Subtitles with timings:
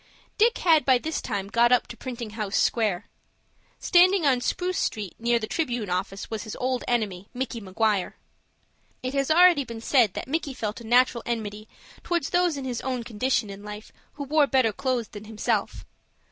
[0.39, 3.05] Dick had by this time got up to Printing House Square.
[3.77, 8.15] Standing on Spruce Street, near the "Tribune" office, was his old enemy, Micky Maguire.
[9.03, 11.67] It has already been said that Micky felt a natural enmity
[12.03, 15.85] towards those in his own condition in life who wore better clothes than himself.